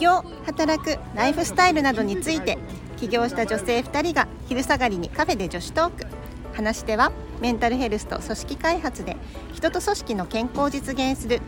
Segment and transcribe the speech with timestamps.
[0.00, 2.58] 業働くライフスタイルなどについて
[2.96, 6.06] 起業した女性2人が昼下がりにカフェで女子トーク。
[6.52, 9.16] 話し手はメンタルヘルスと組織開発で
[9.54, 11.40] 人と組織の健康を実現する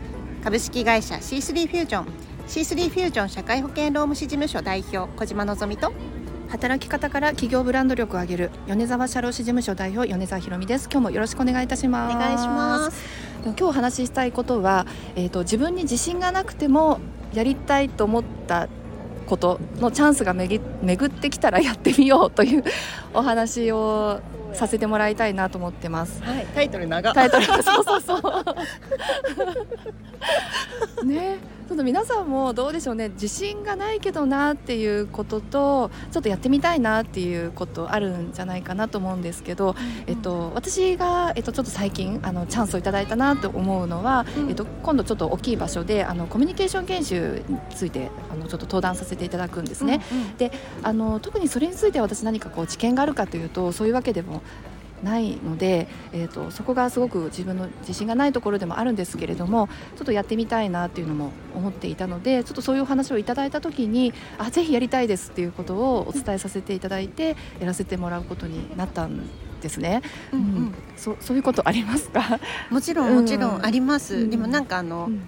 [0.43, 2.07] 株式会社 C3 フュージョン。
[2.47, 5.93] C3 フュージョン社会保険労務士事務所代表小島のぞみと
[6.49, 10.89] 働き方から企業ブランド力を上げる米沢社労士事務所代表米沢ひろみです。
[10.91, 12.15] 今日もよろしくお願いいたします。
[12.15, 13.03] お願いします。
[13.43, 14.85] 今日お話ししたいことは、
[15.15, 16.99] えーと、自分に自信がなくても
[17.33, 18.67] やりたいと思った
[19.25, 20.59] ことのチャンスが巡
[21.05, 22.63] ってきたらやってみようという
[23.13, 24.19] お話を
[24.53, 26.21] させてもらいたいなと思ってます。
[26.23, 27.13] はい、タイトル長。
[27.13, 28.17] タイトルそうそうそ
[31.01, 31.05] う。
[31.05, 31.37] ね、
[31.73, 33.09] ちょっと皆さんもどうでしょうね。
[33.09, 50.03] 自信がないけどなっていうことと、ちょっとやってみたいなっていうことあるんじゃないかなと思うんですけど、えっと私がえっとちょっと最近あのチャンスをいただいたなと思うのは、うん、えっと今度ちょっと大きい場所であのコミュニケーション研修についてあのちょっと登壇させていただくんですね。
[50.11, 50.51] うんうん、で、
[50.83, 54.43] あの特にそれについて私何かこう知見があるかというとそういうわけでも
[55.01, 69.21] ないので、えーと、そこがすごく自分の自信がないところでもあるんですけれどもちょっとやってみたいなっていうのも思っていたのでちょっとそういうお話をいただいた時にあぜひやりたいですっていうことをお伝えさせていただいてやらせてもらうことになったん
[69.61, 70.01] ですね。
[70.31, 72.39] うん、うん、そそういうことありますか？
[72.69, 74.15] もちろんもちろんあります。
[74.15, 75.21] うん、でもなんかあの、うん、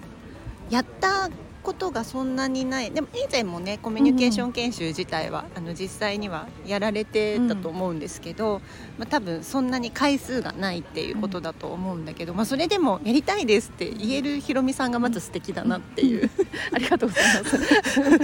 [0.70, 1.28] やった
[1.66, 2.92] ことがそんなにない。
[2.92, 8.60] でも以前もねコミュニケーション研修自体は、うん、あの実際にはやられてたと思うんですけど、うん、
[8.98, 16.30] まあ、多分そんなに回数がないっていうことだと思うんだけど、まあ、それでもやりたいですって言えるひろみさんがまず素敵だなっていう、
[16.72, 17.50] ありがとうございま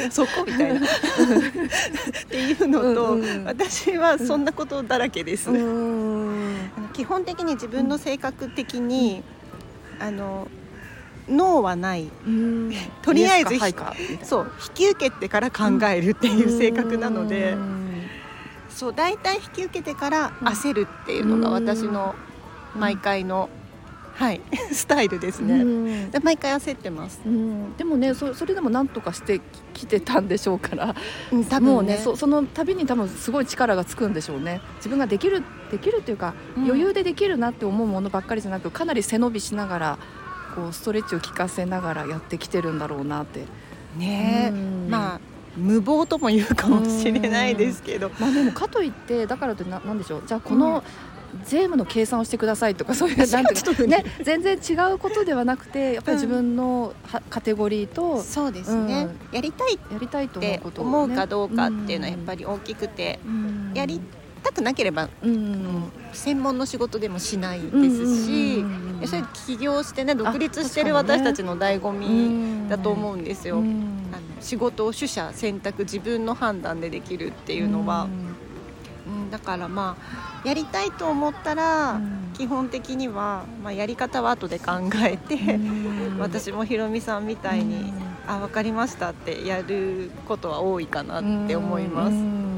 [0.06, 0.11] す。
[0.23, 0.87] そこみたいな。
[0.87, 5.51] っていうのと、うんうん、私はそんなことだらけです、
[6.93, 9.25] 基本的に自分の性格的に、
[9.99, 10.47] あの
[11.28, 12.11] 脳はない。
[13.03, 13.59] とりあえず
[14.23, 17.56] そう引き受けてから考えるっていう性格なので。
[18.83, 22.15] そう大体引き受けてから焦るっていうのが私の
[22.75, 23.49] 毎回の。
[24.15, 26.10] はい、 スタイルですね。
[26.22, 27.22] 毎回焦ってます。
[27.78, 29.41] でもね、そそれでもなんとかして
[29.72, 30.94] きてたんでしょうから、
[31.33, 34.60] うん、多分ね、ねそその度に多分すごい力がつくんでしょうね。
[34.77, 39.99] 自分ができるできるっていうか、うん、余裕でできるなって思うものばっかりじゃなく、かなり背伸びしながら
[40.55, 43.45] こうストレッチを効かせながらやってきてるんだろうなって。
[43.97, 44.53] ね
[44.89, 45.21] まあ
[45.57, 48.11] 無謀とも言うかもしれないですけど。
[48.19, 50.23] まあでもかといってだからってななんでしょう。
[50.27, 50.83] じゃあこの、
[51.45, 63.19] 税務の計算をしてくださいとかそういう なんていうね全然違うことではなくてやっぱり自分のは、カテゴリーとそうですね、やりたいやりたいと思うこと、思うかどうかっていうのはやっぱり大きくて、
[63.75, 64.01] やり
[64.42, 68.64] たくなければ、うん、専門の仕事でもしないですし、
[69.06, 73.58] それ起業してね独立してる私たちの醍醐味だと思うんですよ。
[73.58, 73.72] あの
[74.41, 78.08] 仕事を取捨選択自分の判断でできるっていうのは、
[79.06, 82.00] うん、だからまあやりたいと思ったら、
[82.34, 84.72] 基本的には、まあ、やり方は後で考
[85.04, 85.38] えて、
[86.19, 87.92] 私もひろみさんみたいに、
[88.26, 92.52] あ分かりましたってやることは多いかなって思います。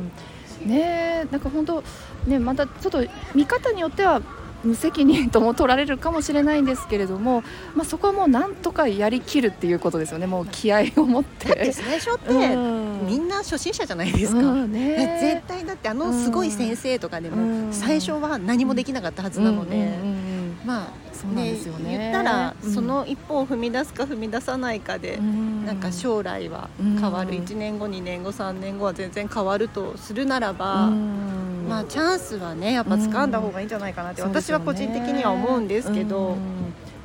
[0.61, 1.83] ねなんか本当
[2.27, 3.05] ねまたちょっと
[3.35, 4.23] 見方によっては
[4.65, 7.43] 無責任とも取られるかもしれないんですけれども、
[7.75, 11.49] まあ、そこはもうなんとかやりきるっていうことですよねもう気合を持って。
[11.49, 20.34] だって最初って、みんな初心者じゃないですか、うんね、絶対だってあのすごい先生とかでも最初は何もできなかったはずなので、まあそうなん
[20.65, 36.37] ですよね、ね、言ったら、その一歩を踏み出すか踏み出さないかで、うん、なんか将来は変わる、うん、1年後2年後3年後は全然変わるとするならば、うん、まあチャンスはねやっぱ掴んだ方がいいんじゃないかなって、私は個人的には思うんですけど。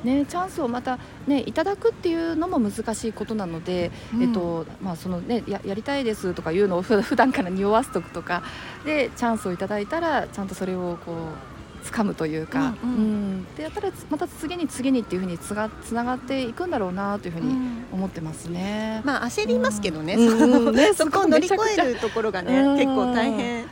[0.00, 8.42] ね、チャンスをまた、ね、いただくっていうのも難しいことなので、うん、えっとまあそのね、ややりたいですとかいうのを 普段から匂わすとくとか
[8.86, 17.54] でチャンスをいただいたらちゃんとそれをこう掴むというか、うん、うん、でやっぱりまた次に次にっていうふうにつがつながっていくんだろうなというふうに
[17.92, 19.02] 思ってますね。
[19.04, 23.66] まあ焦りますけどね、そのねそこを乗り越えるところがね、結構大変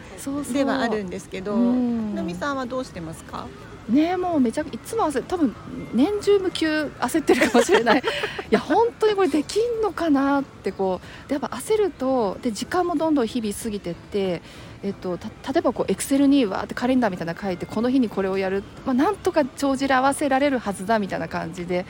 [0.52, 3.46] ではあるんですけど、のみさんはどうしてますか？
[3.88, 5.54] ねもうめちゃいつも焦多分
[5.94, 8.00] 年中無休焦ってるかもしれない。
[8.00, 8.02] い
[8.50, 14.42] や本当にこれできんのかなってこうでやっぱ焦るとで時間もどんどん日々過ぎてって
[14.80, 21.84] えっと、例えばこうエクセルにわーってカレンダーみたいなの書いてこの日にこれをやる、まあ、なんとか帳尻合わせられるはずだみたいな感じで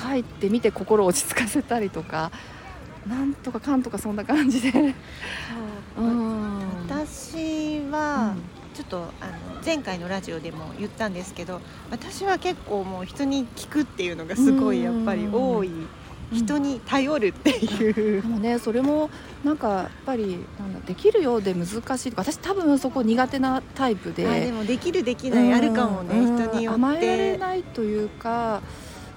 [0.00, 2.30] 書いてみて心を落ち着かせたりとか、
[3.08, 4.94] なんとかかんとかそんな感じで。
[5.98, 6.00] う。
[6.00, 8.36] ん、私は、
[8.74, 11.60] ちょっとあの前回のラジオでも言ったんですけど
[11.90, 15.70] 私は結構もう人に聞くっていうのがすごいやっぱり多い
[16.32, 19.10] 人に頼るっていう、でもねそれも
[19.44, 24.46] なんかやっぱりなんだできるようで難しい私多分そこ苦手なタイプで。
[24.46, 26.78] でもできるできないあるかもね、人によって。
[26.78, 28.60] 甘えられないというか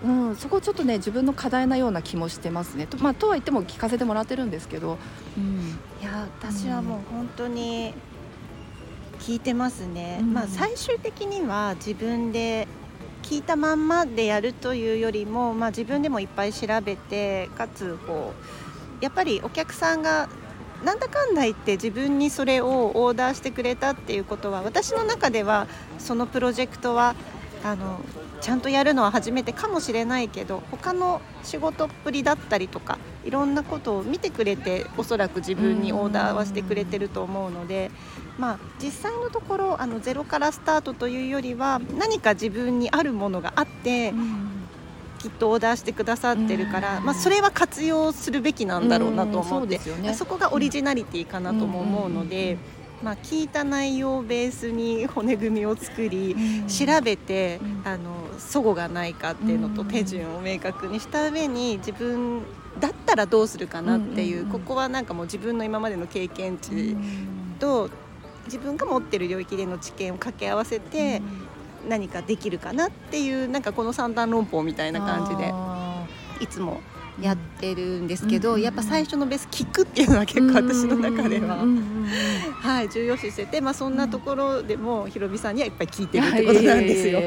[0.04, 2.88] うん、そこちょっとね自分の課題なような気もしてますね。
[2.88, 4.98] と,、まあ、とは言っても聞かせてもらってるんですけど、
[5.38, 7.94] うん、いや私はもう本当に
[9.20, 12.68] 聞いてますね、うん、まあ、最終的には自分で
[13.32, 18.34] 聞いたまんまでやるというよりも、まあ、自分でもいっぱい調べてかつこ
[19.00, 20.28] うやっぱりお客さんが
[20.84, 25.68] なんだかんだ言って自分にそれをオーダーしてくれたっていうことは私の中では
[25.98, 27.16] そのプロジェクトは
[27.64, 28.02] あの
[28.42, 37.92] ちゃんとやるのは初めてかもしれないけど他の仕事っぷりだったりとかいろんなことを見てくれておそらく自分にオーダーはしてくれてると思うので、
[38.40, 44.14] まあ、実際のところあのゼロからスタートというよりは何か自分にあるものがあって。
[45.20, 52.58] きっとオーダーしてくださってるから、まあ、それは活用するべきなんだろうなと思って、そね、そこがオリジナリティかなとも思うので。
[53.04, 56.36] まあ、聞いた内容をベースに骨組みを作り、
[56.68, 62.42] 調べて、あの齟齬がないかっていうのと手順を明確にした上に自分
[62.80, 66.96] だったらどうするかなっていう、ここはなんかもう自分の今までの経験値
[67.60, 67.90] と
[68.46, 71.22] 自分が持ってる領域での知見を掛け合わせて
[71.88, 75.54] 何かできるかなっていうなんかこの三段論法みたいな感じで
[76.44, 76.82] いつも
[77.22, 81.66] やってるんですけど、やっぱ最初のベース聞くっていうのは結構私の中では、
[82.62, 87.20] はい、重要視してて、まあ、そんなところでもひろみさんにはいっぱい聞いてるってことなんですよ。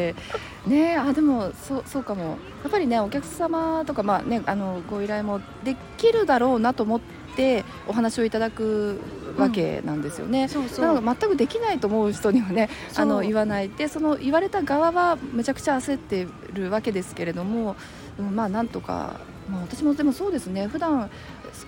[0.67, 2.39] ねあでもそうそうかも。
[2.63, 7.01] やっぱりねお客様とか、まあね、あのご依頼もできるだろうなと思っ
[7.37, 9.01] てお話をいただく
[9.37, 10.45] わけなんですよね。
[10.45, 11.03] うん、そうそう。
[11.03, 17.77] 全くできないと思う人にはねあの言わないでその言われた側はめちゃくちゃ焦ってるわけですけれども、
[18.19, 20.67] うん、まあなんとかまあ、私もでもそうですね。
[20.67, 21.11] 普段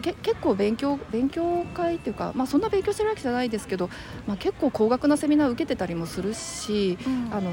[0.02, 3.88] け結構勉強勉強会っていうか、まあ、そんな勉強してるわけじゃないですけど、
[4.26, 7.50] まあ、結構高額なセミナー受けてたりもするし、うん、あの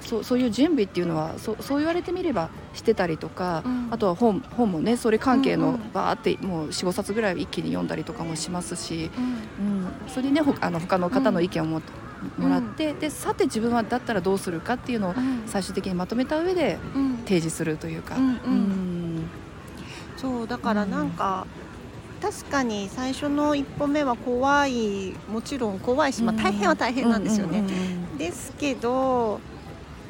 [0.00, 9.10] そそういう準備っていうのはそそう言われてみればしてたりとか、うん、あとは本本もねそれ関係のバーってもう45冊ぐらい一気に読んだりとかもしますし、
[9.58, 11.82] うん、うん、それでねほあの他の方の意見をも,、
[12.38, 15.14] もらって、でさて自分はだったらどうするかっていうのを
[15.46, 16.78] 最終的にまとめた上で
[17.24, 18.16] 提示するというか。
[18.16, 19.05] うん
[20.16, 21.46] そうだからなんか、
[22.22, 27.62] うん、確かに最初の一歩目は怖いもちろん怖いし、まあ、大変は大変なんですよね。
[28.18, 29.40] ですけど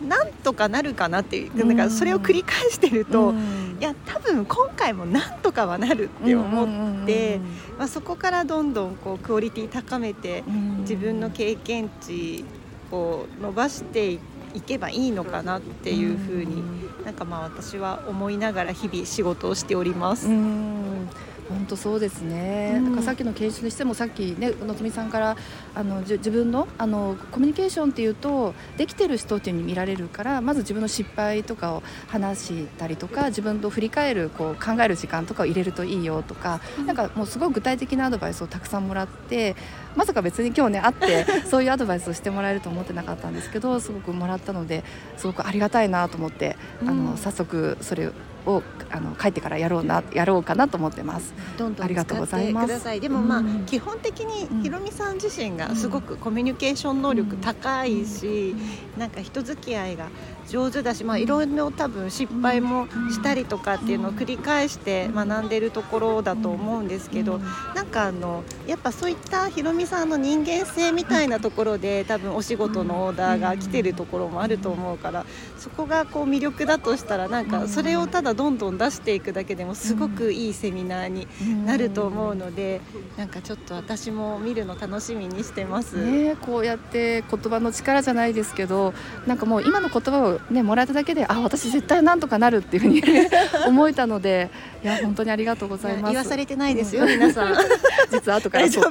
[0.06, 3.32] なんとかなるかなっていうなんかそれを繰り返してると、
[3.81, 7.41] いや多分今回もなんとかはなるって思って、
[7.79, 10.44] まあ、そこからどんどんこうクオリティ高めて、
[10.81, 12.44] 自分の経験値
[12.93, 14.19] を伸ばして。
[14.56, 16.62] いけばいいのかなっていうふうに
[17.06, 20.26] なんかまあ私は思いながら日々仕事をしております。
[20.26, 25.37] 本当そうですね、うん、なんかさっきの研修にしてもさっきねのぞみさんから
[25.76, 39.55] あの自分のあのコミュニケーションっていうとできてる人っていうに見られるからまず自分の失敗とかを話したりとか自分と振り返るこう考える時間とかを入れるといいよとか、うん、なんかもうすごい具体的なアドバイスをたくさんもらって
[39.96, 44.84] まさか別に今日ね会って そういうアドバイスをしてもらえると思ってなかったんですけどすごくもらったので
[45.16, 46.56] すごくありがたいなと思って、
[46.87, 48.12] あの早速それ
[48.47, 51.35] をあの帰ってからやろうなやろうかなと思ってます。
[51.59, 53.00] どんどんありがとうございます。
[53.00, 58.54] でもまあ、うん、基本的にひろみさん自身がすごくコミュニケーション能力高いし、
[58.94, 60.09] うん、なんか人付き合いが
[60.49, 67.38] 上手だし、まあ、いろいろ多分失敗もしたりとかっていうのを繰り返して学んでるところだと思うんですけど
[67.75, 75.26] なんかあのやっぱそういったひろみさんの人間性みたいなところで多分お仕事のオーダーが来てるところもあると思うから
[75.59, 81.26] そこがこう魅力だとしたらなんかそれをただどんどん出していくだけでもすごくいいセミナーに
[81.67, 82.81] なると思うので
[83.17, 85.97] なんかちょっと私も見るの楽しみにしてます。
[85.97, 88.95] ね、こうやって言葉の力じゃないですけど
[89.26, 93.02] なんかもう今の言葉をねもらえただけであ私絶対なんとかなるっていうふうに
[93.66, 94.50] 思えたので
[94.83, 96.12] いや本当にありがとうございます。
[96.12, 97.55] 言わされてないですよ、うん、皆さん。
[98.11, 98.90] 実は後からちょっと。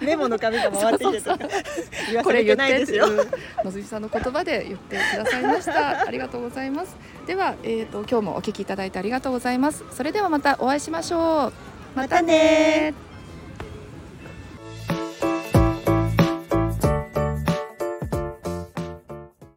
[0.00, 1.20] メモの紙が回ってきて。
[1.20, 1.38] とか
[2.08, 3.06] 言わされてないですよ。
[3.64, 6.06] 野杉さんの言葉で言ってくださいました。
[6.06, 6.96] ありがとうございます。
[7.26, 9.84] では、えーと、と今日もお聞きいただいてありがとうございます。
[9.92, 11.52] それではまたお会いしましょう。
[11.96, 13.09] またね